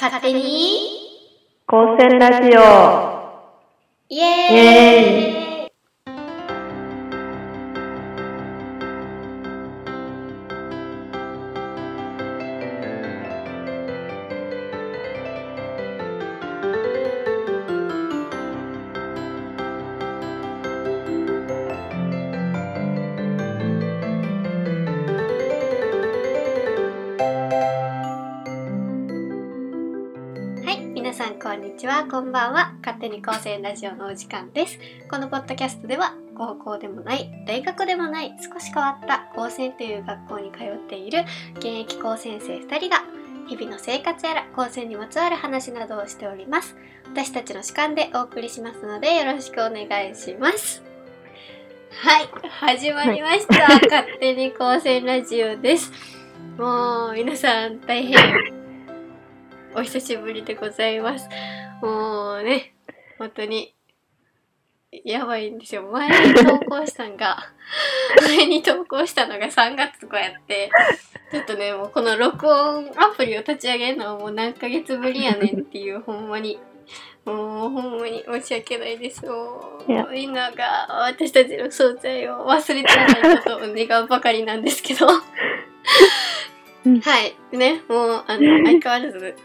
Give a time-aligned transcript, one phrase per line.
[0.00, 0.78] 勝手に。
[1.66, 3.18] 高専ラジオ。
[4.08, 5.37] イエーイ
[33.18, 33.18] は。
[33.18, 34.78] 勝手に高専ラジオのお時間です。
[35.10, 41.24] このポッドキャストでは、高校でもない、大学でもない、少し変わった高専という学校に通っている
[41.56, 43.02] 現役高専生2人が、
[43.48, 46.76] 日々の生活やら高専にまつわる話などをしております。
[47.06, 50.82] 私たちの主観でお送りしますので、よろしくお願いします。
[51.90, 53.66] はい、始まりました。
[53.68, 55.90] 勝手に高専ラジオです。
[56.58, 58.16] もう、皆さん大変
[59.74, 61.28] お久しぶりでございます。
[61.82, 62.74] もうね、
[63.18, 63.74] 本当に、
[65.04, 65.82] やばいんですよ。
[65.82, 67.36] 前に投稿したんが、
[68.26, 70.70] 前に投稿したのが3月とかやって、
[71.30, 76.58] ちょっとね、もうこの録音アプリを立ち上げるのはもう何ヶ月ぶりやねんっていう、ほんまに。
[77.24, 79.82] もうほんまに申し訳ないですよ。
[79.86, 85.06] いやみんなが私たちの存在を忘れてないことを願うばかりなんですけど。
[86.86, 87.34] うんはい。
[87.52, 89.36] ね、もう、あの、相変わらず、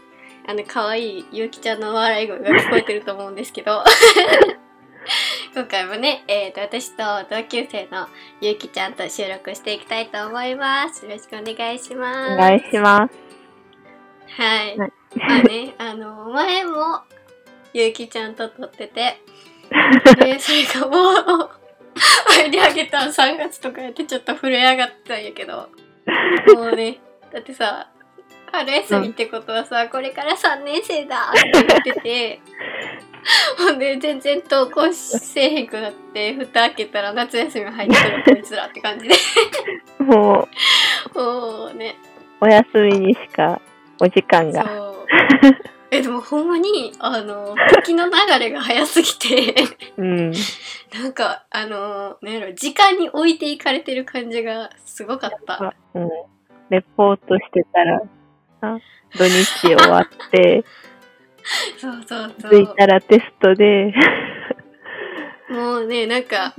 [0.46, 3.82] あの、可愛いゆうきちゃんの笑い声が聞こえてると思うんですけど、
[5.54, 8.08] 今回もね、えっ、と、私と同級生の
[8.40, 11.06] ゆうきちゃんと収録していきたいと思います。
[11.06, 12.32] よろしくお願いします。
[12.34, 13.14] お願いします。
[14.42, 14.78] はい。
[14.78, 17.02] はいあね、 あの、前も、
[17.72, 19.20] ゆうきちゃんと撮ってて、
[20.18, 21.50] で、それがもう、
[22.36, 25.68] 前にあげた3月とかやってちょっと震え上がったんやけど、
[26.54, 27.00] もうね、
[27.32, 27.88] だってさ、
[28.54, 32.40] 春休みってことはさ、これから3年生だって言ってて、
[33.58, 39.14] ほんで全然登校せえへんくなって、蓋開けたら夏休み入ってるこいつらって感じで、
[39.98, 40.48] も
[41.14, 41.96] う、もうね、
[42.40, 43.60] お休みにしか
[44.00, 44.64] お時間が。
[45.90, 49.54] え、でもほんまに、あの、時の流れが早すぎて、
[49.96, 50.32] うん。
[50.92, 55.62] なんか、あの、なんやろ、時間に置いていかれてる感じがすごかった。
[55.62, 56.08] あうん。
[56.70, 58.02] レポートしてたら、
[58.72, 58.78] あ
[59.16, 60.64] 土日終わって、
[61.78, 62.48] そうそうそ。
[62.48, 63.94] 着いうたらテストで、
[65.48, 66.54] もうね、なんか、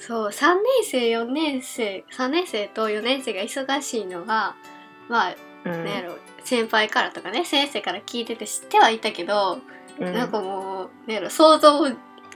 [0.00, 4.54] そう、3年生、4年生、3年生と4年生が忙しいのが、
[5.08, 5.34] まあ、
[5.68, 5.76] な。
[5.78, 9.58] なんやろ、先輩からとかね、先生から聞いてて知ってはいたけど、
[9.98, 10.14] うん。
[10.14, 11.88] なんかもう、なんやろ、想像を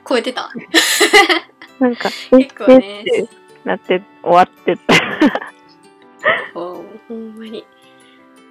[0.09, 0.51] 超えてた。
[1.79, 3.05] なんか、 結構ね
[3.65, 4.95] なって終わってた。
[7.11, 7.65] ほんまに。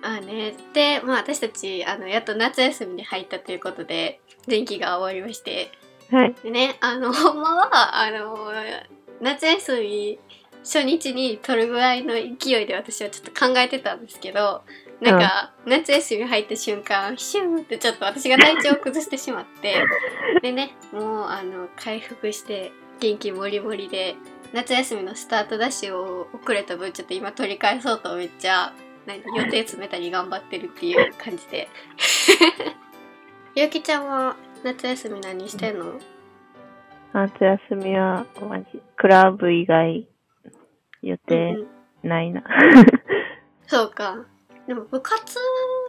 [0.02, 5.72] あね、で、まあ私たち、あの、やっと夏休みに入ったということで、前期が終わりまして、
[6.12, 6.36] はい。
[6.44, 8.52] でね、あの、 ほんまは、あの、
[9.22, 10.20] 夏休み
[10.64, 14.64] 初日に取るぐらいの勢いで私はちょっと考えてたんですけど、
[15.00, 19.82] なんか、夏休み入った瞬間、ヒューってちょっと私が体調を崩してしまって、
[20.42, 24.16] でね、もう、あの、回復して、元気もりもりで、
[24.54, 28.74] 夏休みのスタートダッシュを遅れた分、ちょっと今取り返そうとめっちゃ、
[29.06, 31.68] 何予定詰めたり頑張ってるっていう感じで。
[33.56, 36.00] ゆうきちゃんは夏休み何してんの？
[37.14, 38.66] 夏休みは、マジ、
[38.98, 40.08] クラブ以外、
[41.02, 41.56] 予うん定
[42.04, 42.44] うんないな。
[43.68, 44.18] そうか。
[44.68, 45.36] でも部活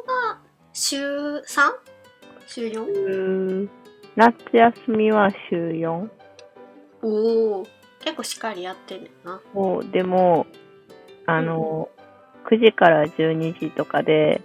[0.06, 0.38] が
[0.72, 1.72] 週 3?
[2.46, 2.84] 週 4?
[2.84, 3.70] うん
[4.16, 6.08] 夏休みは週 4?
[7.02, 7.08] お
[7.60, 7.66] お。
[8.00, 9.40] 結構しっかりやってんねんな。
[9.52, 10.46] もう、でも、
[11.26, 11.88] あの、
[12.46, 14.40] 9時から12時とかで、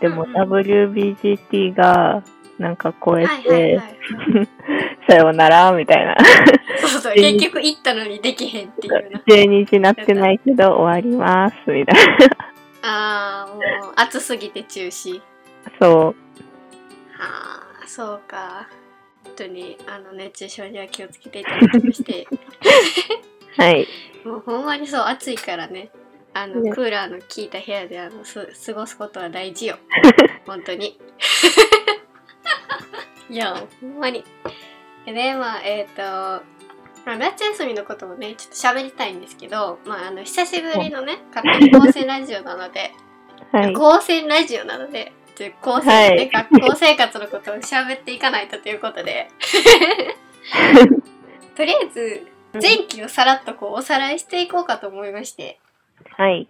[0.00, 2.22] でもうんうん WBGT が
[2.58, 3.98] なんか超えては、い。
[5.08, 6.16] さよならみたいな。
[6.78, 7.14] そうそう。
[7.16, 9.20] 結局行ったのにできへんっていうな。
[9.26, 11.96] 12時なってないけど終わります、みたい
[12.82, 15.16] ああ、もう暑すぎて中止。
[15.16, 15.22] な。
[15.80, 16.16] そう。
[17.18, 18.68] ああ、そうか。
[19.24, 22.26] 本当に、あの、熱中症には気をつけていただきまして。
[23.56, 23.86] はい。
[24.24, 25.90] もうほんまにそう、暑いからね。
[26.34, 29.78] あの、ねクーラーの効いた部屋であのす過ごすことは大事よ。
[30.46, 30.98] 本当に。
[33.30, 34.24] いや、ほんまに。
[35.04, 42.92] でね、まあ、えっ、と、まあ、夏休みのこともね、ちょっと喋りたいんですけど、まあ、あの、久しぶりのね、勝手に高専ラジオなので、
[43.52, 43.72] はい。
[43.72, 49.28] 高専ラジオなので、ちょ高専のね、はい学校生活のことを喋っていかないとということで、
[51.54, 55.60] とりあえず、前期をさらっとこうおさらいしていこうかと思いまして、
[56.16, 56.48] はい。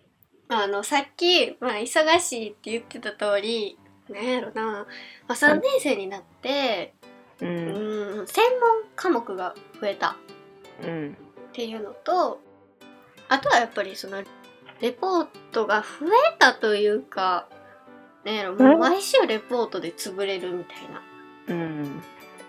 [0.48, 4.86] あのさっき、まあ、忙しいって言ってた通りなんやろな、ま
[5.28, 6.94] あ、3年生になって
[7.42, 7.44] う。
[7.44, 10.16] うんん専門科目が増えた
[10.82, 11.16] うん。
[11.50, 12.40] っていうのと
[13.28, 14.22] あとはやっぱりその
[14.80, 17.48] レポートが増えたというか
[18.24, 21.02] なんやろもう毎週レポートで潰れるみたいな。
[21.48, 22.02] うん。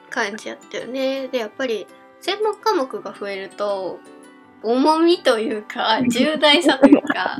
[0.09, 1.27] 感じやったよね。
[1.27, 1.87] でやっぱり
[2.21, 3.99] 専門科目が増えると
[4.63, 7.39] 重みというか 重大さというか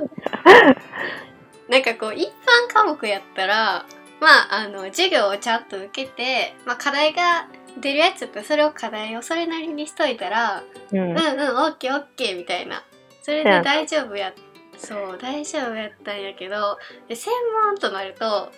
[1.68, 3.86] なんかこう一般科目やったら
[4.20, 7.48] まああの授業をちゃんと受けて、まあ、課題が
[7.78, 11.00] 出るやつやったらそれを課題をそれなりにしといたらうん。
[11.00, 11.22] うんうんオ
[11.68, 12.84] ッケーオッケーみたいな。
[13.22, 14.34] それで大丈夫や
[14.80, 16.78] そう大丈夫やったんやけど
[17.08, 17.34] で専
[17.66, 18.52] 門となると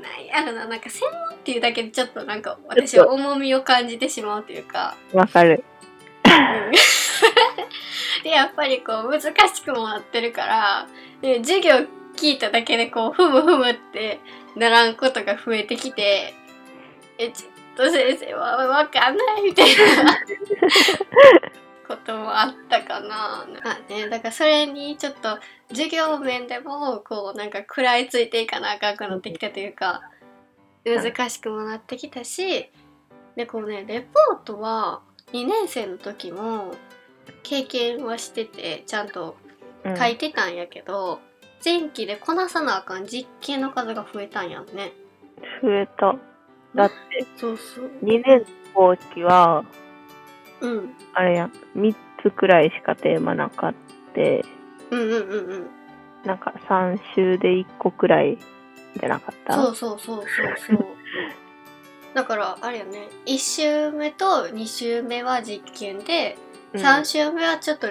[0.00, 5.64] なんやろななんか専門っていうだけでちょっとなんか私は重みを感じてしまうというか、わかる。
[6.24, 6.72] うん。
[8.22, 10.88] でやっぱりこう難しくもなってるから
[11.20, 11.74] で授業
[12.16, 14.20] 聞いただけでこうふむふむって
[14.56, 16.34] ならんことが増えてきて
[17.18, 19.68] えちょっと先生はわかんないみたい
[20.04, 20.18] な
[21.88, 23.46] こともあったかな。
[23.64, 25.38] あね、だからそれにちょっと
[25.70, 30.02] 授業面でもこうなんか食らいついていかなあかんくなってきたというか
[30.84, 32.70] 難しくもなってきたし
[33.36, 35.00] でこうねレポートは
[35.32, 36.74] 2年生の時も
[37.42, 39.36] 経験はしててちゃんと
[39.84, 41.20] うん書いてたんやけど、
[41.64, 44.92] 前期でこなさなあかん実験の数が増えたんやんね。
[45.62, 46.16] 増えた。
[46.74, 47.90] だって、そうそう。
[48.02, 48.44] 2年
[48.74, 49.64] 後期は、
[50.60, 50.94] うん。
[51.14, 53.74] あれや、3つくらいしかテーマなかっ
[54.14, 54.44] て、
[54.90, 55.20] うんうんうん
[55.50, 55.66] うん。
[56.24, 58.38] なんか3週で1個くらい
[58.98, 59.54] じゃなかった？
[59.54, 60.24] そうそうそう
[60.58, 60.86] そうそう。
[62.14, 66.36] だからあれよね1週目と2週目は実験で、
[66.72, 67.88] うん3週目はちょっと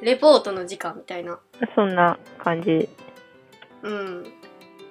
[0.00, 1.38] レポートの時間みたいな。
[1.74, 2.88] そんな感じ。
[3.82, 4.22] うん。
[4.22, 4.24] っ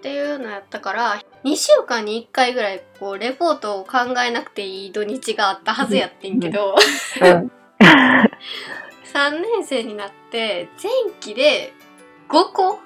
[0.02, 6.76] ていうのやったから2週間に1回ぐらいこうレポートを考えなくていい土日があったはずやってんけど、
[7.22, 7.52] うん。
[9.14, 11.74] 3年生になって前期で
[12.30, 12.80] 5個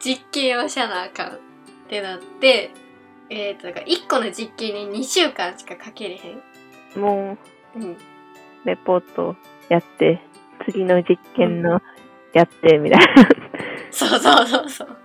[0.00, 1.38] 実験をしゃなあかんっ
[1.88, 2.70] てなって
[3.28, 7.00] えっ、とだから1個の実験に2週間しかかけれへん。
[7.00, 7.36] も
[7.74, 7.92] うん。
[7.92, 7.96] う、
[8.64, 9.36] レポート
[9.68, 10.20] やって、
[10.64, 11.80] 次の実験の
[12.32, 13.06] やって、みたいな。
[13.96, 14.88] そうそうそうそう。
[14.88, 14.98] だか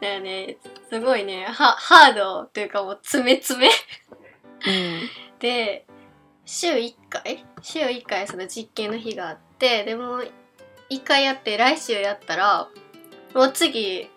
[0.00, 0.56] らね、
[0.88, 3.70] すごいね、はハードというかもう詰め詰め。
[5.38, 5.86] で、
[6.46, 7.44] 週1回？
[7.60, 10.22] 週1回その実験の日があって、でも
[10.90, 12.68] 1回やって来週やったら、
[13.34, 14.08] もう次、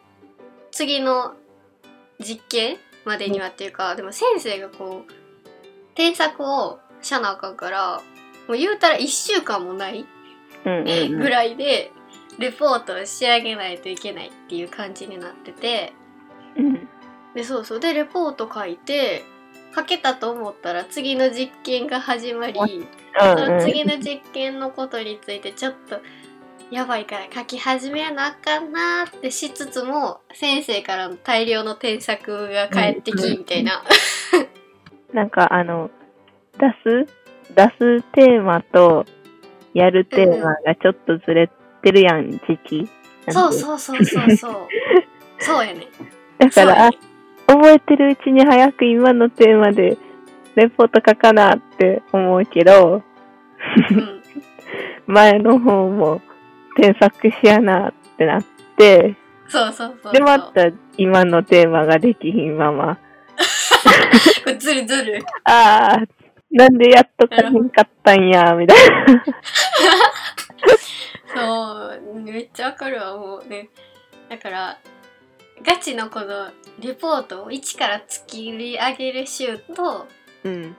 [0.72, 1.34] 次の
[2.20, 5.12] 実験までにはっていうか、でも先生がこう、
[5.96, 8.02] 添削をしゃなあかんから、
[8.48, 10.06] もう言うたら1週間もない
[10.66, 10.72] うん。
[10.72, 11.20] うんうん。
[11.20, 11.92] ぐらいで、
[12.40, 15.94] レポートを仕上げないといけないっていう感じになってて、
[16.56, 16.88] うん。
[17.36, 17.80] で、そうそう。
[17.80, 19.24] で、レポート書いて、
[19.76, 22.88] 書けたと思ったら次の実験が始まり、
[23.18, 26.02] その次の実験のことについてちょっと、
[26.72, 33.84] やばいから書き始めやなあかんなーってしつつも、先生からの大量の添削が返ってき、みたいな。
[35.14, 35.90] なんかあの、
[36.58, 37.14] 出す、
[37.56, 39.06] 出すテーマと、
[39.74, 41.50] やるテーマがちょっとずれ
[41.82, 42.90] てるやん、時期。
[43.30, 44.68] そうそうそうそうそう。
[45.40, 45.88] そうやね。
[46.38, 47.12] だから、あそう
[47.48, 49.98] 覚えてるうちに早く今のテーマで、
[50.56, 53.04] レポート書かなって思うけど、
[53.92, 54.22] うん。
[55.08, 56.22] 前の方も
[56.78, 58.44] 添削しやなってなっ
[58.78, 59.16] て、
[59.48, 60.14] そうそうそう。
[60.14, 62.98] で、また今のテーマができひんまま、
[64.58, 65.24] ずるずる。
[65.44, 66.02] ああ、
[66.52, 68.78] なんでやっとかへんかったんや、みたい
[69.14, 69.24] な。
[71.36, 73.70] そう、めっちゃわかるわ、もうね。
[74.30, 74.80] だから、
[75.64, 80.08] ガチのこのレポートを一から作り上げる週と、
[80.44, 80.76] うん。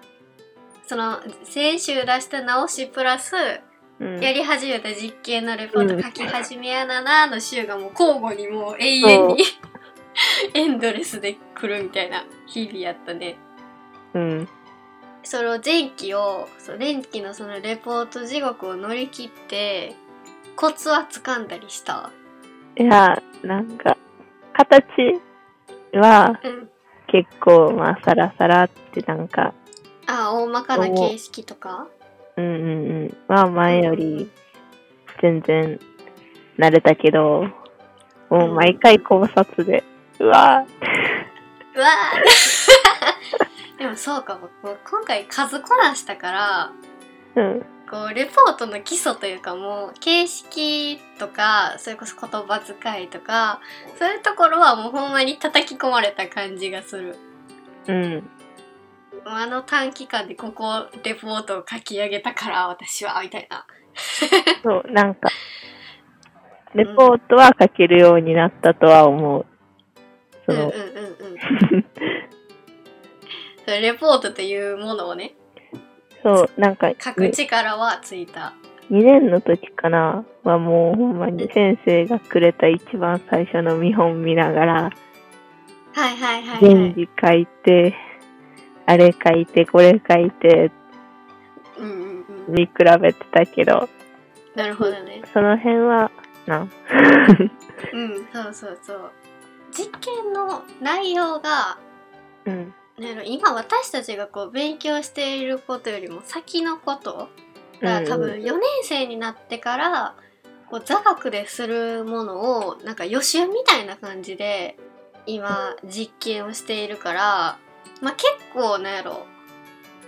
[0.86, 3.34] その先週出した直しプラス、
[4.00, 4.20] うん。
[4.20, 9.44] やり始めた実験のレポート書き始めやななの週がもう交互にもう永遠に
[10.54, 13.36] エンドレスで来るみたいな日々やったね。
[14.14, 14.48] うん。
[15.22, 19.94] その前期を、そう前期のそのレポート地獄を乗り切って、
[20.56, 22.10] コツは掴んだりした？
[22.76, 23.96] いや、なんか、
[24.52, 25.20] 形
[25.94, 26.68] はうん。
[27.08, 29.52] 結構、まあ、サラサラってなんか、
[30.06, 31.88] あ、大まかな形式とか？
[32.36, 32.64] うんうんう
[33.06, 33.16] ん。
[33.28, 34.30] まあ、前より
[35.20, 35.78] 全然
[36.58, 37.46] 慣れたけど、
[38.30, 39.84] もう毎回考察で、
[40.18, 40.64] うわ
[41.74, 44.48] うわーでもそうかも。
[44.62, 47.66] もう今回数こなしたから、ーうん。
[47.92, 53.60] こうレポートの基礎というかもう形式とかそれこそ言葉遣いとか
[53.98, 57.16] そういうところはもうほんまに叩き込まれた感じがする
[57.86, 58.22] うん。
[59.26, 63.66] あの短期間でここレポートを書き上げたから私はみたいな
[64.62, 65.28] そう、なんか、
[66.74, 69.46] レポートは書けるようになったとは思う。
[70.46, 71.86] その、うんうんうんうん
[73.64, 75.34] それレポートというものをね
[76.22, 78.54] そう、なんか、書く力はついた。
[78.90, 80.24] 2年の時かな。
[80.44, 84.90] はもうほんまに先生がくれた一番最初の見本見ながら、
[85.94, 87.94] はいはいはいは字書いて、
[88.86, 90.72] あれ書いて、これ書いて、
[91.78, 92.54] うんうんうん。
[92.54, 93.88] 見比べてたけど、
[94.56, 95.22] なるほどね。
[95.32, 96.10] その辺は、
[96.46, 96.68] な、うん
[98.32, 99.10] そうそうそう。
[99.70, 101.78] 実験の内容が
[102.44, 102.74] うん、
[103.24, 107.28] 今私たちがこう勉強していることよりも先のこと
[107.80, 110.14] が多分4年生になってから
[110.70, 114.76] こう座学でするものをなんか予習みたいな感じで
[115.26, 117.58] 今実験をしているから
[118.00, 119.26] まあ結構なんやろ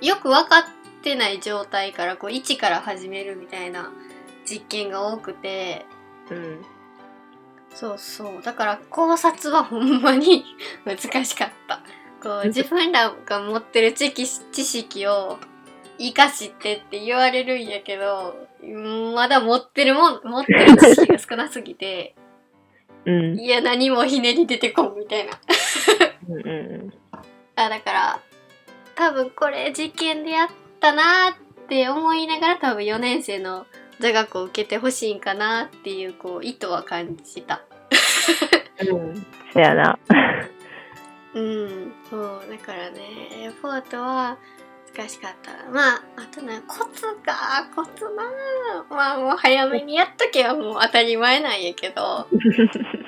[0.01, 0.65] よく分かっ
[1.03, 3.93] てない状態からこう一から始めるみたいな
[4.45, 5.87] 実験が多くて
[6.31, 6.63] うん、
[7.75, 8.43] そうそう。
[8.43, 10.45] だから考察はほんまに
[10.85, 11.83] 難しかった
[12.25, 15.39] こう自分らが持ってる知識知識を
[15.99, 22.17] 生かしてって言われるんやけどうんまだ持ってるもん持ってる知識が少なすぎて
[23.07, 25.33] うん、いや何もひねり出てこんみたいな。
[26.27, 26.53] うん、う
[26.87, 26.95] ん、
[27.55, 28.21] あだから
[28.95, 30.49] 多分これ実験でやっ
[30.81, 31.35] たなーっ
[31.69, 33.67] て思いながら多分4年生の
[34.01, 37.61] 座学を受けてほしいんかなっていうこう意図は感じた。
[38.91, 39.99] うん、そやな。
[41.35, 43.01] うん、そう、だからね、
[43.43, 44.39] レポートは
[44.97, 45.71] 難しかった。
[45.71, 48.23] まあ、あとね、コツか、コツな
[48.89, 52.29] まあもう早めにやっとけばもう当たり前なんやけど、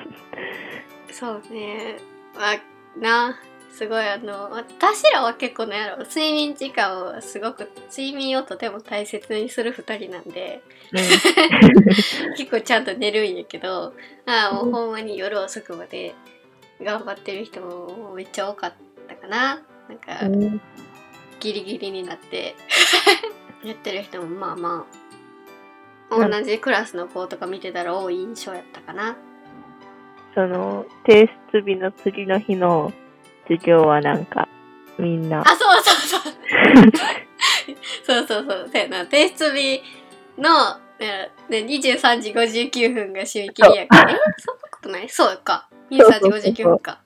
[1.13, 1.99] そうね、
[2.35, 2.61] まあ、
[2.99, 3.39] な、
[3.73, 5.99] すごいあの、私らは結構ね、やろ。
[6.05, 10.63] 睡眠時間をすごく、睡眠をとても大切にする二人なんで、
[12.39, 16.15] 結構ちゃんと寝るんやけど、ああ、もうほんまに夜遅くまで
[16.83, 18.73] 頑張ってる人もめっちゃ多かっ
[19.09, 19.63] たかな。
[19.89, 20.61] なんか、うん、
[21.41, 22.55] ギリギリになって、
[23.65, 24.87] やってる人もまあま
[26.11, 29.17] あ、うん同じクラスの子とか見てたら多い印象やったかな。
[30.35, 32.93] その、提出日の次の日の
[33.49, 34.49] 授業はなんか、
[34.99, 36.33] みんなあ、、そうそうそう。
[38.07, 38.71] そうそうそう。
[38.73, 39.05] そうやな。
[39.05, 39.83] 提出日
[40.39, 44.13] の、ね、ね23時59分が締め切りやから。
[44.13, 45.09] えそんなことない？
[45.09, 45.69] そうか。
[45.91, 47.01] 23時59分か。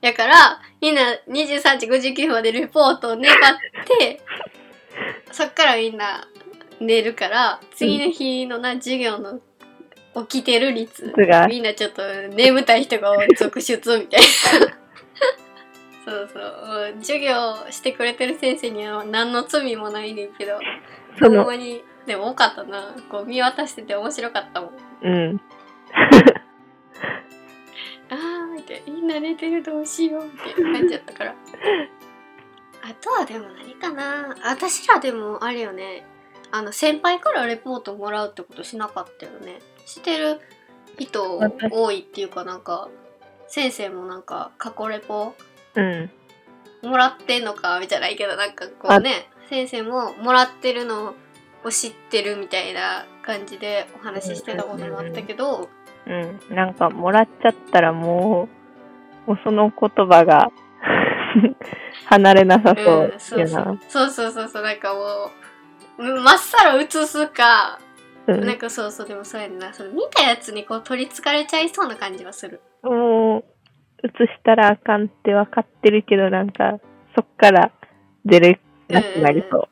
[0.00, 3.36] やから、みんな23時59分までレポートを粘っ
[3.98, 4.20] て、
[5.32, 6.26] そっからみんな
[6.80, 9.40] 寝るから、次の日のな、授業の
[10.26, 12.02] 起きてる率がみんなちょっと
[12.34, 14.78] 眠たい人が続出みたいな。
[16.04, 16.94] そうそう。
[17.00, 20.62] 授業してくれてる先生には何の罪もないねんけど、ほん
[21.18, 22.96] その、まに、でも多かったな。
[23.10, 24.72] こう見渡してて面白かったもん。
[25.02, 25.40] うん、
[28.10, 28.92] あーみたいな。
[28.92, 31.34] みんな寝てるどうしようみたいな感じだったから。
[32.82, 34.36] あとはでも何かな。
[34.44, 36.04] 私らでもあれよね。
[36.50, 39.60] あの、先輩からレポートもらうってことしなかったよね。
[39.84, 40.40] してる
[40.98, 41.38] 人
[41.70, 42.88] 多いっていうかなんか、
[43.48, 45.34] 先生もなんか過去レポ
[45.74, 46.10] うん、
[46.82, 51.14] もらってんのかじゃないけどなんかこうね先生ももらってるの
[51.64, 55.68] を知ってるみたいな感じでお話ししてたこともあったけど、
[56.08, 56.56] うん。
[56.56, 58.48] なんか、もらっちゃったらも
[59.26, 60.50] う、もうその言葉が、
[62.06, 63.78] 離れなさうんそうそうそやなう。
[63.88, 65.30] そうそうそうそうなんかも
[65.98, 67.78] うまっさら映すか、
[68.26, 73.44] うんなんかそうそうでもそうやんなその見たやつにこう取りつかれちゃいそうな感じはするもう、
[74.04, 76.78] 映したらあかんって分かってるけど、なんか、
[77.16, 77.72] そっから
[78.24, 79.68] 出れなくなりそう。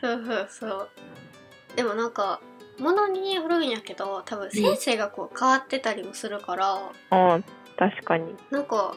[0.00, 0.88] そうそうそう
[1.76, 2.40] でもなんか
[2.78, 7.44] ものによるんやけど多分先生がこう変わってたりもするから、うん、
[7.76, 8.34] 確かに。
[8.50, 8.94] なんか、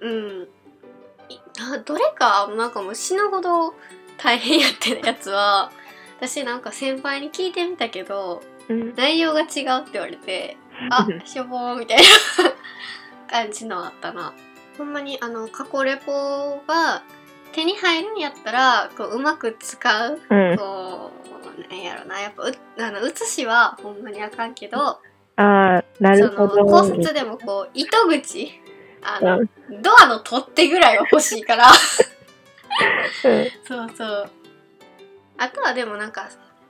[0.00, 0.48] うん。
[1.84, 3.74] どれか、なんかもう死ぬほど
[4.16, 5.70] 大変やってるやつは、
[6.16, 8.94] 私なんか先輩に聞いてみたけど、うん。
[8.94, 10.56] 内容が違うって言われて、
[10.90, 12.04] あ、しょぼーみたいな
[13.30, 14.32] 感じのあったな。
[14.78, 17.02] ほんまにあの、過去レポが
[17.52, 20.20] 手に入るんやったら、こう、うまく使う。
[20.30, 20.56] うん。
[20.56, 21.10] こ
[21.40, 22.20] う、なんやろな。
[22.20, 24.98] やっぱう、あの、写しはほんまにあかんけど、あ
[25.36, 26.56] あ、なそるほど。
[26.56, 28.60] の考察でもこう糸口
[29.02, 29.48] あの、うん
[29.80, 31.70] ドアの取っ手ぐらいは欲しいから
[33.24, 34.30] うんそうそう
[35.38, 36.28] あとはでもなんか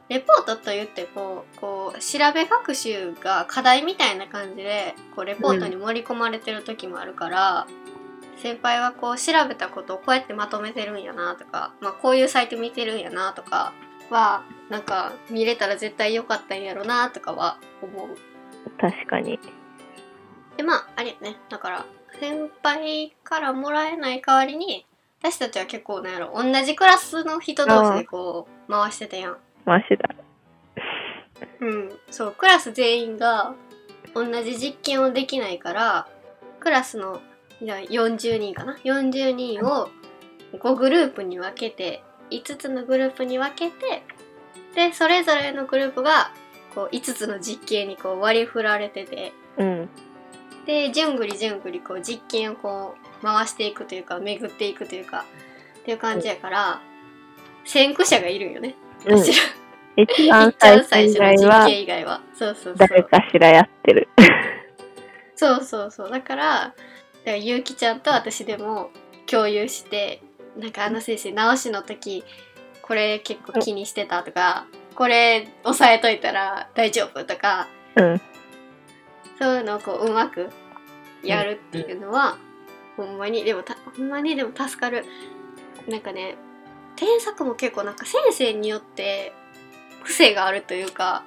[0.09, 7.67] レポートと言ってこうこう調べ学習が課題みたいな感じでこうレポートに盛り込まれてる時もあるから、
[8.37, 13.73] 先輩はこう調べたことをこうやってまとめてるんやなとか、まあ、こういうサイト見てるんやなとか
[14.13, 18.17] はなんか見れたら絶対良かったんやろなとかは思う。
[18.79, 19.41] 確かに。
[20.57, 21.87] でまああれよねだから
[22.21, 24.87] 先輩からもらえない代わりに
[25.21, 29.37] 私たちは結構なんやろ同じクラスの人同士でこう回してたやん。
[29.65, 30.15] マシだ。
[31.61, 33.55] うん、そうクラス全員が
[34.15, 36.09] 同じ実験をできないから
[36.61, 37.21] クラスの
[37.63, 39.89] じゃあ40人かな？40人を
[40.53, 42.03] 5グループに分けて
[42.33, 44.03] 5つのグループに分けて
[44.75, 46.33] でそれぞれのグループが
[46.75, 49.89] こう5つの実験にこう割り振られててうん。
[50.67, 55.25] で順繰り順繰りこう実験をこう回していくというか巡っていくというか
[55.81, 56.81] っていう感じやから
[57.65, 58.75] 先駆者がいるんよね。
[59.97, 62.21] 一番最初の実験以外は。
[62.35, 62.89] そうそうそう。
[62.89, 64.09] 誰かしらやってる。
[65.37, 66.11] そうそうそう。
[66.11, 66.75] だから、だか
[67.27, 68.91] らゆうきちゃんと私でも
[69.27, 70.23] 共有して、
[70.57, 72.25] なんかあの先生直しの時、
[72.83, 78.21] これ結構気にしてたとか、これ押さえといたら大丈夫とか、うん。
[79.39, 80.51] そういうのをこううまく
[81.23, 82.37] やるっていうのは、
[82.97, 85.05] ほんまに、でもた、ほんまにでも助かる。
[85.89, 86.37] なんかね、
[86.97, 89.33] 添削も結構なんか先生によって
[90.05, 91.25] 癖があるというか、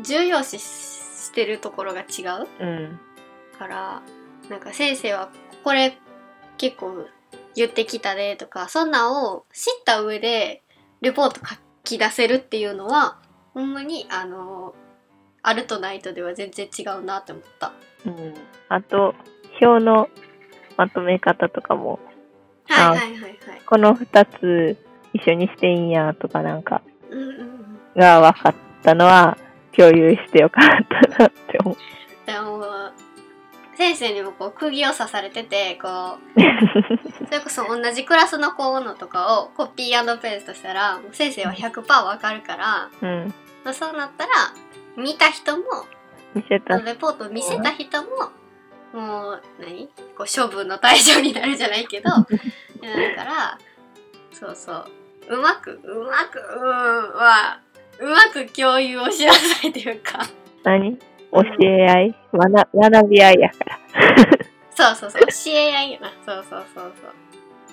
[0.00, 3.00] 重要視してるところが違ううん。
[3.58, 4.02] から、
[4.48, 5.30] なんか先生は
[5.62, 5.98] これ
[6.56, 7.06] 結構
[7.54, 10.62] 言ってきたでとか、そんなんを知った上で
[11.00, 13.18] レポート書き出せるっていうのは、
[13.54, 14.74] ほんまにあの、
[15.42, 17.72] あるとないとでは全然違うなって思った。
[18.06, 18.34] うん。
[18.68, 19.14] あと、
[19.60, 20.08] 表の
[20.76, 21.98] まとめ方とかも、
[22.70, 23.38] あはいはいはいはい。
[23.66, 24.76] この二つ
[25.12, 26.80] 一緒にしていいんやとかなんか
[27.10, 27.78] うんうんうん。
[27.96, 29.36] が分かったのは
[29.76, 31.76] 共有してよかったなって思う。
[32.26, 32.60] でも
[33.82, 35.88] 先生にもこう釘を刺されててこ
[36.36, 36.40] う
[37.26, 43.34] それこそ同じクラスの子のとかをコピーペーストしたらもう先生は100%わかるから、うん。
[43.64, 44.32] まあ、そうなったら
[44.96, 45.64] 見た人も
[46.32, 46.78] 見せた。
[46.78, 48.08] レポートを見せた人も
[48.92, 49.88] もう何？
[50.16, 53.58] こう処分の対象になるじゃないけど だから
[54.32, 54.86] そうそう
[55.28, 57.58] うまくうまくうんは
[57.98, 60.20] うまく共有をしなさいというか。
[60.62, 60.98] 何？
[61.32, 63.78] 教え合い学学び合いやから。
[64.74, 66.12] そうそうそう、教え合いよな。
[66.24, 67.14] そうそうそうそう。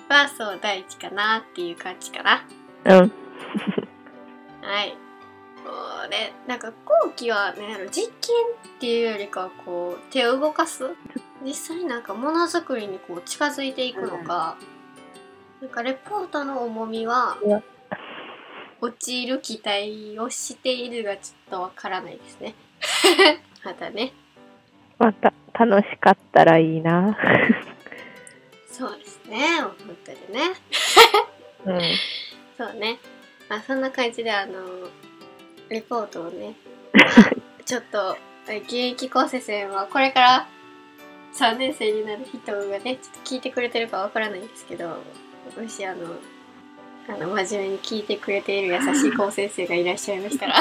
[0.08, 2.44] は、そう、第一かなっていう感じかな。
[2.84, 3.12] うん。
[4.62, 4.96] はい。
[5.64, 8.12] もうね、なんか後期はね、実験
[8.76, 10.90] っていうよりかはこう、手を動かす。
[11.42, 14.56] 実際になんかものづくりにこう近づいていくのか、
[15.60, 17.62] なんかレポートの重みはうわ、
[18.80, 22.54] 陥る期待をしているがちょっとわからないですね。
[23.64, 24.12] またね。
[24.98, 27.16] また楽しかったらいいな。
[28.70, 30.54] そうですね、本当にね。
[31.66, 31.80] うん。
[32.56, 32.98] そうね。
[33.48, 34.54] まあそんな感じであの
[35.68, 36.54] レポートをね、
[37.66, 40.48] ちょっと現役高生生はこれから
[41.34, 46.16] 3年生になる人がね、ちょっと聞いてくれてるかわからないんですけど、もしあの、
[47.08, 50.56] あの真面目に聞いてくれている優しい高先生がいらっしゃいましたら、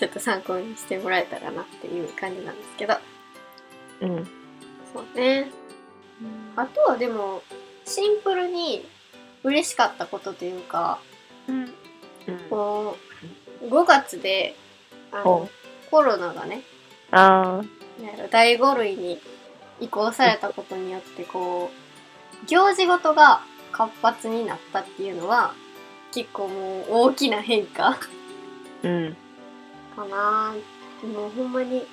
[0.00, 2.94] ちょっと参考にしてもらえたらなっていう感じなんですけど、
[4.00, 4.24] うん。
[4.94, 5.50] そうね。
[6.56, 7.42] あとはでも、
[7.84, 8.88] シンプルに
[9.44, 11.00] 嬉しかったことというか、
[11.46, 11.70] うん。
[12.48, 12.96] こ
[13.62, 14.56] う5月で
[15.12, 15.50] あほの
[15.90, 16.62] コロナがね
[17.10, 18.02] ああ。
[18.02, 19.20] なんやろ第5類に
[19.80, 21.70] 移行されたことによってこ
[22.42, 25.52] う行事ごとが活発になったっていうのは
[26.12, 27.98] 結構もう大きな変化
[28.82, 29.16] うん。
[30.00, 30.54] かな
[31.06, 31.86] もうほんまに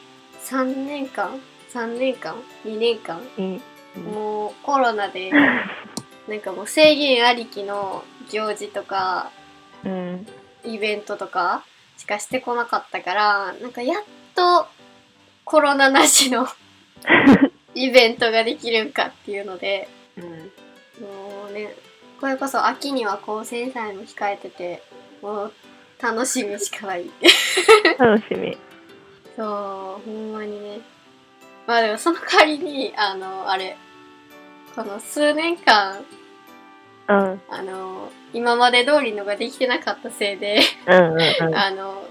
[0.43, 1.39] 3年間
[1.73, 3.61] 3年間2年間いい。
[3.99, 5.31] もうコロナで
[6.27, 9.31] なんかもう制限ありきの行事とか
[9.83, 10.27] うん。
[10.63, 11.63] イベントとか
[11.97, 14.03] しかしてこなかったからなんかやっ
[14.35, 14.67] と
[15.45, 16.47] コロナなしの
[17.73, 20.51] イベントができるんかっていうのでうん。
[21.03, 21.75] もうね
[22.19, 24.83] これこそ秋には高専祭も控えてて
[25.21, 25.53] もう
[26.01, 27.09] 楽しみしかない
[27.97, 28.57] 楽しみ。
[29.35, 29.45] そう
[30.05, 30.79] ほんまにね
[31.67, 33.77] まあでもその代わりにあのあれ
[34.75, 36.03] この数年間
[37.07, 37.41] うん。
[37.49, 41.55] あの今まで通りのができてなかったせいでうんうんうん。
[41.55, 42.03] あの、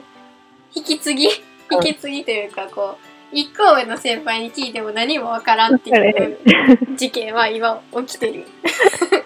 [0.75, 1.25] 引き継ぎ
[1.71, 2.97] 引き継ぎというか、こ
[3.33, 6.39] う、一個上の先輩に聞いても何もわからんっていう
[6.97, 8.47] 事件は今起きてる。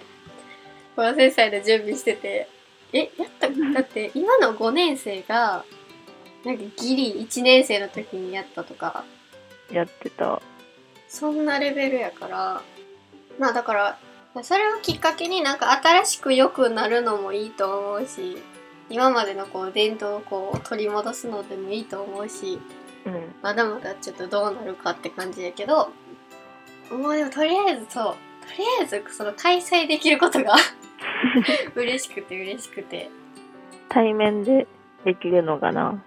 [0.97, 2.49] この先生で準備してて、
[2.93, 5.65] えやっただって今の5年生が
[6.45, 9.05] なんかギリ1年生の時にやったとか
[9.71, 10.41] やってた。
[11.09, 12.63] そんなレベルやから
[13.39, 13.99] まあだから
[14.43, 18.39] それをきっかけになんか新しく良くなるのもいいと思うし
[18.89, 22.61] 今までのこう伝統をこう取り戻すのでもいいと思うし
[23.05, 23.35] うん。
[23.43, 25.91] まだまだちょっとどうなるかって感じやけど
[26.91, 28.15] もうでもとりあえずそう
[28.47, 30.55] とりあえずその開催できることが
[31.75, 33.11] 嬉しくて嬉しくて
[33.89, 34.67] 対面で
[35.05, 36.03] できるのかな？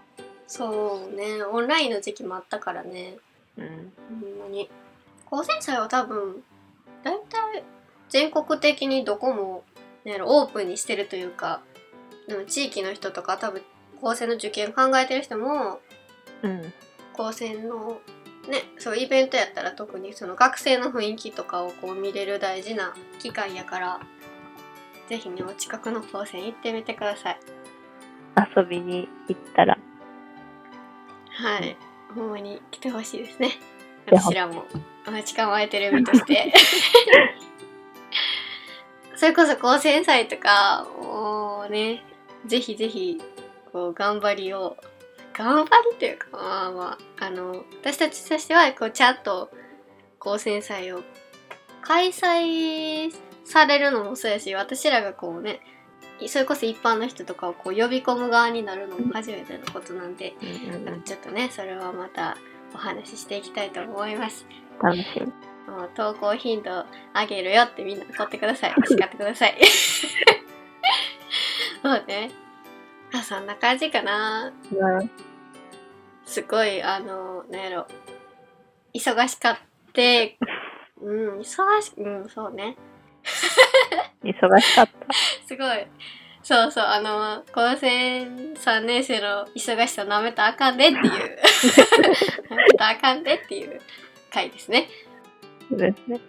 [0.48, 3.18] そうねオンラインの時期もあったからね
[3.58, 3.94] うん。
[4.22, 4.70] ほんまに
[5.26, 6.44] 高専祭は多分
[7.04, 7.64] 大体
[8.10, 9.64] 全国的にどこも、
[10.06, 11.62] ね、オープンにしてるというか
[12.28, 13.62] でも地域の人とか多分
[14.00, 15.80] 高専の受験考えてる人も
[16.44, 16.74] うん。
[17.14, 18.00] 高専の
[18.48, 24.00] ねそうイベントやったら特にその学生の雰囲気とかをこう見れる大事な機会やから
[25.14, 27.40] ぜひねお近くの高専行ってみてください。
[28.58, 29.78] 遊びに行ったら。
[31.30, 31.78] はい。
[32.16, 33.52] ほんまに来てほしいですね。
[34.08, 34.66] 私らも。
[35.06, 36.52] 待ち構えてる身として。
[39.16, 42.04] それこそ高専祭とかもうね
[42.48, 43.22] ぜひぜひ
[43.72, 44.78] こう頑張りを
[45.32, 49.52] 頑張りというかまあまああの私たちとしてはこうちゃんと
[50.18, 51.04] 高専祭を
[51.84, 55.60] 開催されるのもそうやし私らがこうね
[56.28, 61.04] それこそ一般の人とかをこう呼び込む側になるのも初めてのことなんでうんうんうん。
[61.04, 62.38] ちょっとねそれはまた
[62.74, 64.46] お話ししていきたいと思います。
[64.82, 65.26] 楽しみ。
[65.72, 68.76] もう投稿頻度上げるよってみんな取ってください。
[68.88, 69.58] 叱ってください。
[71.82, 72.32] そうね
[73.14, 74.52] あそんな感じかな。
[74.72, 75.12] うん。
[76.26, 77.88] すごいあのなんやろ。
[78.94, 79.58] 忙しかっ
[79.94, 80.38] て
[81.02, 82.78] うん忙しうんそうね
[84.24, 85.14] 忙しかった。
[85.48, 85.88] すごい
[86.44, 91.02] そうそうあの高専3年生の忙しさなめたらあかんでっていう
[92.50, 93.80] なめたらあかんでっていう
[94.30, 94.90] 回ですね
[95.70, 96.20] そうですね。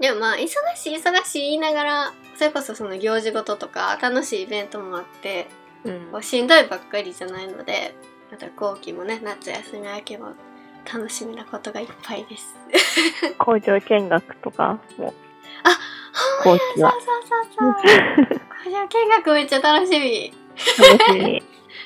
[0.00, 5.46] でもまあ忙しい忙しい言いながらそれこそその行事事とか楽しいイベントもあって
[5.84, 7.94] うんこうしんどいばっかりじゃないので
[8.30, 10.32] また後期もね夏休み明けも
[10.92, 12.54] 楽しみなことがいっぱいです。
[13.38, 15.04] 工場見学とかも。
[15.04, 15.95] ほんまや
[16.44, 17.22] 後期はそうそう
[17.56, 20.32] そうそう工場見学めっちゃ楽しみ。
[20.78, 21.42] 楽しみ。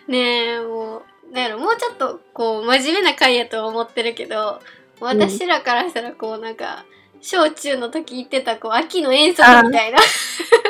[0.08, 4.60] ねえもうだからもうちょっとこう真面目な回やと思ってるけど
[5.00, 6.84] 私らからしたらこうなんか
[7.20, 9.98] 小中の時行ってたこう秋の遠足みたいな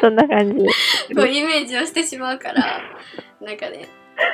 [0.01, 0.67] そんな感じ。
[1.15, 2.83] こうイメージをしてしまうから
[3.41, 3.89] なんかね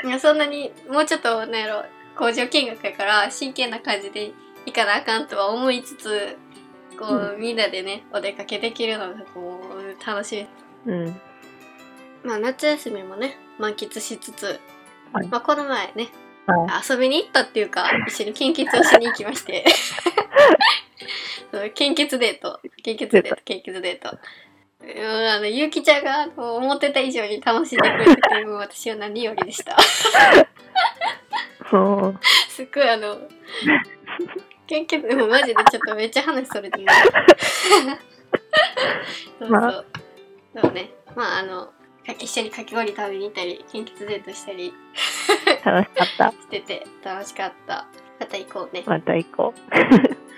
[0.05, 1.85] いやそんなにもうちょっとなんやろ
[2.17, 4.33] 工場見学やから真剣な感じで
[4.65, 6.37] 行かなあかんとは思いつつ
[6.99, 10.47] こう、みんなでねお出かけできるのがこう楽し
[10.87, 11.21] みうん。
[12.25, 14.61] まあ夏休みもね満喫しつつ、
[15.13, 15.29] はい。
[15.29, 16.09] まあ、この前ね
[16.47, 19.65] は遊びに行ったっていうか一緒に献血をしに行きまして。
[21.75, 22.61] 献血デート。
[22.83, 24.19] 献血デート献血デート。
[24.83, 29.77] うんあのゆうきちゃんが思ってた以上に楽しんでくれててもう私は何よりでした。
[31.71, 32.21] そう。
[32.49, 33.19] すっごいあの
[34.67, 36.87] 献血でもマジでちょっとめっちゃ話それてる
[39.39, 39.71] そうそう、ま
[40.63, 41.73] そうねまああの
[42.07, 44.73] か一緒にかき氷食べに行ったり献血デートしたり
[45.65, 46.31] 楽しかった。
[46.43, 47.87] してて楽しかった
[48.21, 49.55] また行こうねまた行こ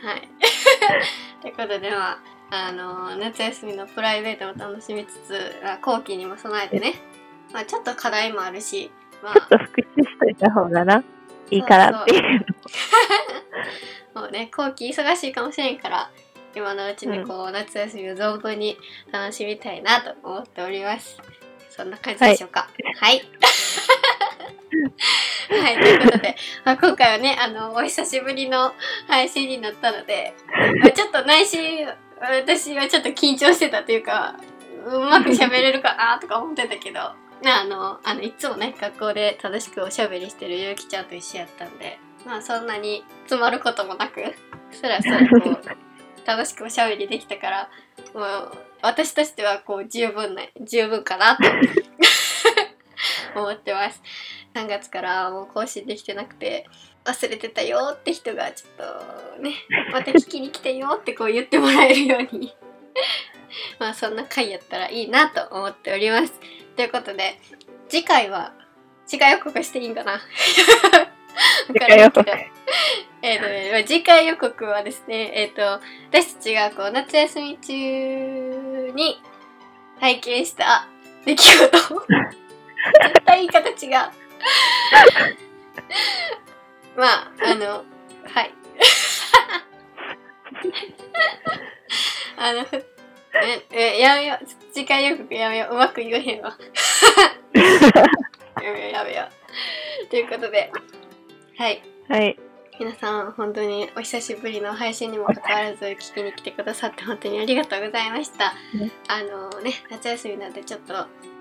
[0.03, 0.29] はい。
[1.43, 6.95] ということで、まあ、あの夏休みのプライベートも楽しみつつ、あ後期にも備えてね、
[7.53, 8.91] まあ、ちょっと課題もあるし、
[9.23, 9.35] まう。
[9.35, 11.05] ちょっと復習しといた方がな。
[11.51, 12.47] いいからっていう。
[14.19, 16.11] あ、もうね、後期忙しいかもしれんから、
[16.55, 18.77] 今のうちにこう、夏休みを存分に
[19.13, 21.19] 楽しみたいなと思っております。
[21.71, 22.69] そんな感じでしょうか。
[22.97, 23.23] はい。
[25.51, 28.75] はい、ということで、まあ、今回はね、あの、お久しぶりの
[29.07, 30.35] 配信になったので、
[30.81, 31.89] まあちょっと内心、
[32.21, 34.35] 私はちょっと緊張してたというか、
[34.85, 37.01] うまく喋れるかなとか思ってたけど、
[37.43, 41.99] まああの、あの、いつもね、学校で正しくおしゃべりしてるゆうきちゃんと一緒やったんで、
[42.29, 44.23] まあそんなに詰まることもなく、
[44.71, 47.71] そらそらこう、楽しくおしゃべりできたから、
[48.13, 51.43] もう、私としてはこう、十分な、十分かなと
[53.41, 54.03] 思ってます。
[54.55, 56.67] 3月からもう更新できてなくて、
[57.07, 59.55] 忘れてたよって人がちょっとね、
[59.91, 62.55] また聞きに来てよってこう言ってもらえるように、
[63.81, 66.35] まあそんな回やったらいいなと思っております。
[66.77, 67.41] ということで、
[67.89, 68.53] 次回は、
[69.07, 70.21] 次回予告していいんかな？
[71.75, 71.97] から
[73.23, 75.63] えっとね、まあ次回予告はですね、えっ、と、
[76.11, 79.21] 私たちがこう夏休み中に
[80.01, 80.87] 体験した
[81.25, 84.11] 出来事 絶対言い方違う。
[86.97, 87.85] まあ、あの、
[88.25, 88.55] はい。
[92.37, 92.85] あの、ふ
[93.35, 94.47] え、え、やめよう。
[94.73, 95.75] 次回予告やめよう。
[95.75, 96.57] うまく言えへんわ。
[98.63, 99.29] やめよう、やめよ
[100.05, 100.07] う。
[100.07, 100.73] ということで、
[101.59, 101.83] はい。
[102.09, 102.39] はい。
[102.79, 108.53] 皆さん、本当にお久しぶりの配信にもかかわらず聞きに来てくださって本当にありがとうございました。
[108.79, 110.95] ねあのね、夏休みなんでちょっと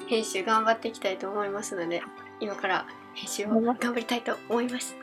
[0.07, 2.01] 編集頑張っていきたいと思いますので、
[2.39, 4.95] 今から編集を頑張りたいと思います。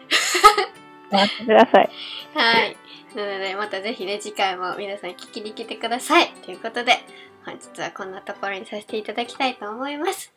[1.12, 1.90] 待ってください。
[2.34, 2.76] はい。
[3.14, 6.32] なので、またぜひね、次回も皆さん聞きに来てください。
[6.44, 6.98] ということで、
[7.44, 10.32] 本日はこんなところにさせていただきたいと思います。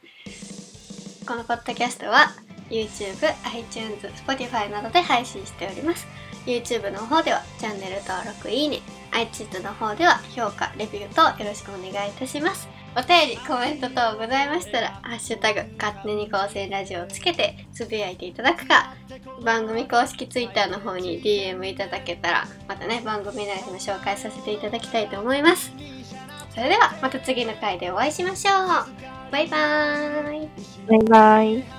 [1.28, 2.30] このポッドキャストは
[2.70, 6.08] YouTube、iTunes、Spotify などで配信しております。
[6.46, 8.80] YouTube の方ではチャンネル登録、いいね、
[9.12, 12.68] iTunes の方では評価、レビューとよろしくお願いいたします。
[12.96, 18.96] お便り、コメント等ございましたら、ハッシュタグ、勝手に高専ラジオをつけてつぶやいていただくか、
[19.44, 25.72] 番組公式 Twitter の方に DM いただけたら、またね、番組内でも紹介させていただきたいと思います。
[26.56, 29.32] それでは、また次の回でお会いしましょう。
[29.32, 30.50] バイバーイ。
[30.88, 31.77] バイバイ。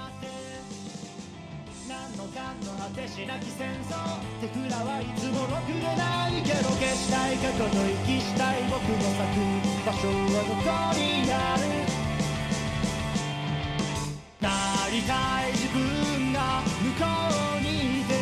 [2.16, 3.94] のかの果てしなき戦争
[4.40, 9.42] 手札はいつもろくでないけど消したい過去の息したい僕の咲く
[9.84, 10.14] 場所は
[10.46, 11.62] どこにある
[14.40, 14.48] な
[14.90, 17.04] りたい自分が向こ
[17.58, 18.14] うにいて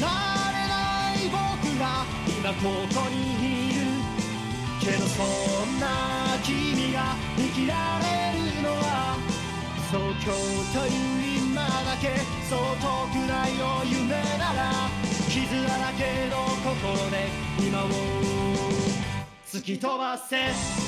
[0.00, 0.08] な
[0.50, 1.36] れない僕
[1.78, 3.80] が今ここにいる
[4.80, 5.86] けどそんな
[6.42, 8.27] 君が生きられる
[9.90, 10.32] そう今日と
[10.86, 12.08] いう今だけ
[12.46, 14.70] そう遠くないよ夢なら
[15.30, 17.88] 傷だらけの心で今を
[19.46, 20.87] 突き飛ばせ。